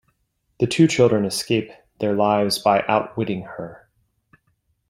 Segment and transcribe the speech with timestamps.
[0.59, 3.87] The two children escape with their lives by outwitting her.